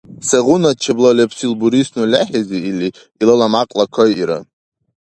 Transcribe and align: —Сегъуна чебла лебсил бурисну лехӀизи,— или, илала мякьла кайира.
—Сегъуна 0.27 0.71
чебла 0.81 1.11
лебсил 1.19 1.51
бурисну 1.59 2.01
лехӀизи,— 2.13 2.59
или, 2.69 2.89
илала 3.21 3.47
мякьла 3.53 3.85
кайира. 3.95 4.39